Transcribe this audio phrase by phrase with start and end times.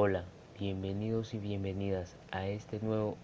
[0.00, 0.22] Hola,
[0.60, 3.16] bienvenidos y bienvenidas a este nuevo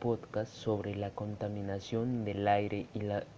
[0.00, 2.86] podcast sobre la contaminación del aire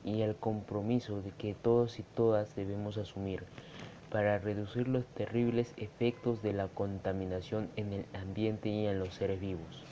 [0.04, 3.42] y, el compromiso de que todos y todas debemos asumir
[4.08, 9.40] para reducir los terribles efectos de la contaminación en el ambiente y en los seres
[9.40, 9.82] vivos.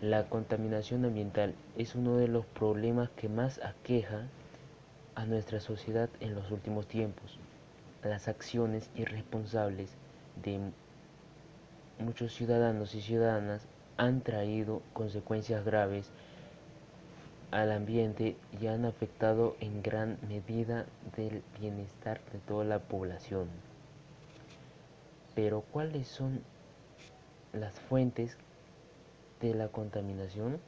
[0.00, 4.28] La contaminación ambiental es uno de los problemas que más aqueja
[5.16, 7.40] a nuestra sociedad en los últimos tiempos.
[8.02, 9.90] Las acciones irresponsables
[10.42, 10.60] de
[11.98, 13.66] muchos ciudadanos y ciudadanas
[13.96, 16.10] han traído consecuencias graves
[17.50, 23.48] al ambiente y han afectado en gran medida del bienestar de toda la población.
[25.34, 26.42] Pero ¿cuáles son
[27.52, 28.36] las fuentes
[29.40, 30.60] de la contaminación?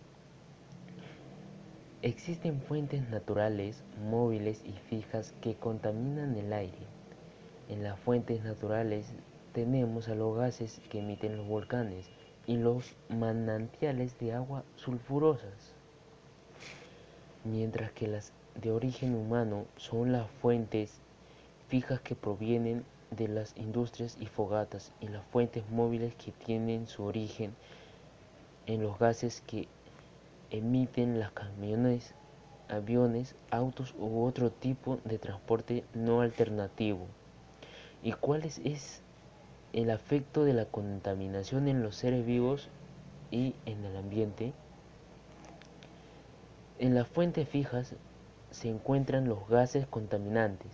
[2.03, 7.00] Existen fuentes naturales, móviles y fijas que contaminan el aire.
[7.71, 9.07] En las fuentes naturales
[9.55, 12.11] tenemos a los gases que emiten los volcanes
[12.47, 15.75] y los manantiales de agua sulfurosas
[17.45, 20.99] mientras que las de origen humano son las fuentes
[21.69, 27.05] fijas que provienen de las industrias y fogatas y las fuentes móviles que tienen su
[27.05, 27.55] origen
[28.67, 29.69] en los gases que
[30.51, 32.15] emiten las camiones,
[32.69, 37.07] aviones, autos u otro tipo de transporte no alternativo.
[38.03, 39.03] ¿Y cuál es,
[39.73, 42.69] el afecto de la contaminación en los seres vivos
[43.31, 44.53] y en el ambiente?
[46.79, 47.95] En las fuentes fijas
[48.51, 50.73] se encuentran los gases contaminantes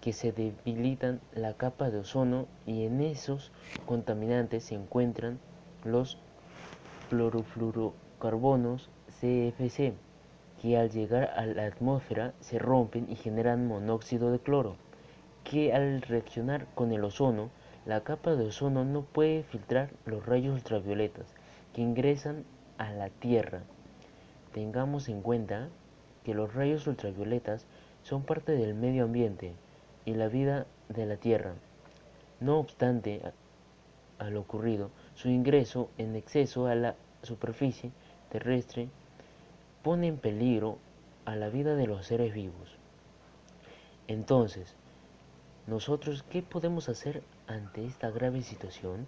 [0.00, 3.50] que se debilitan la capa de ozono y en esos
[3.84, 5.40] contaminantes se encuentran
[5.84, 6.16] los
[7.10, 8.88] clorofluorocarbonos
[9.20, 9.94] CFC
[10.62, 14.76] que al llegar a la atmósfera se rompen y generan monóxido de cloro
[15.44, 17.50] que al reaccionar con el ozono
[17.86, 21.34] la capa de ozono no puede filtrar los rayos ultravioletas
[21.74, 22.44] que ingresan
[22.78, 23.62] a la Tierra
[24.52, 25.68] Tengamos en cuenta
[26.24, 27.66] que los rayos ultravioletas
[28.02, 29.52] son parte del medio ambiente
[30.04, 31.52] y la vida de la Tierra.
[32.40, 33.22] No obstante,
[34.18, 37.92] al ocurrido, su ingreso en exceso a la superficie
[38.28, 38.88] terrestre
[39.84, 40.78] pone en peligro
[41.26, 42.76] a la vida de los seres vivos.
[44.08, 44.74] Entonces,
[45.70, 49.06] nosotros, ¿qué podemos hacer ante esta grave situación?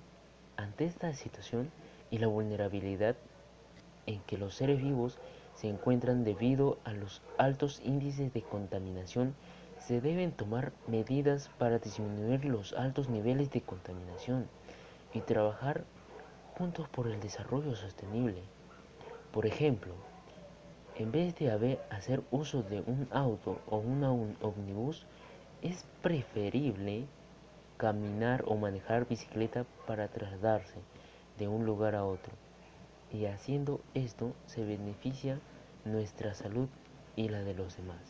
[0.56, 1.72] Ante esta situación
[2.08, 3.16] y la vulnerabilidad
[4.06, 5.18] en que los seres vivos
[5.56, 9.34] se encuentran debido a los altos índices de contaminación,
[9.80, 14.46] se deben tomar medidas para disminuir los altos niveles de contaminación
[15.12, 15.82] y trabajar
[16.56, 18.40] juntos por el desarrollo sostenible.
[19.32, 19.94] Por ejemplo,
[20.94, 24.04] en vez de hacer uso de un auto o un
[24.40, 25.06] ómnibus,
[25.62, 27.06] es preferible
[27.76, 30.78] caminar o manejar bicicleta para trasladarse
[31.38, 32.32] de un lugar a otro
[33.12, 35.38] y haciendo esto se beneficia
[35.84, 36.68] nuestra salud
[37.16, 38.00] y la de los demás.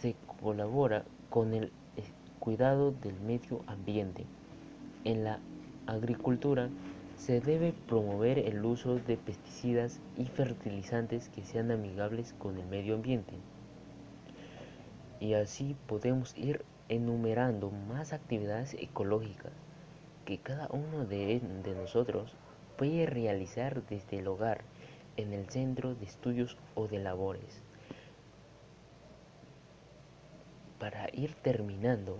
[0.00, 1.72] Se colabora con el
[2.38, 4.26] cuidado del medio ambiente.
[5.04, 5.38] En la
[5.86, 6.68] agricultura
[7.16, 12.96] se debe promover el uso de pesticidas y fertilizantes que sean amigables con el medio
[12.96, 13.32] ambiente.
[15.24, 19.54] Y así podemos ir enumerando más actividades ecológicas
[20.26, 21.40] que cada uno de,
[21.80, 22.36] nosotros
[22.76, 24.60] puede realizar desde el hogar,
[25.16, 27.62] en el centro de estudios o de labores.
[30.78, 32.18] Para ir terminando,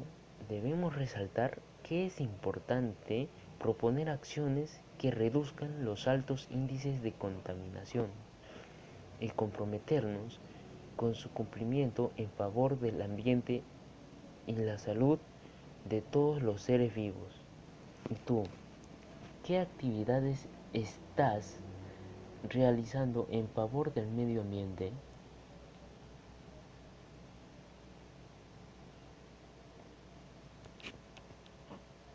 [0.49, 3.29] debemos resaltar que es importante
[3.59, 8.07] proponer acciones que reduzcan los altos índices de contaminación
[9.21, 10.41] y comprometernos
[10.97, 13.63] con su cumplimiento en favor del ambiente
[14.47, 15.19] y la salud
[15.89, 17.33] de todos los seres vivos.
[18.11, 18.45] ¿Y tú?
[19.45, 21.59] ¿Qué actividades estás
[22.49, 24.93] realizando en favor del medio ambiente?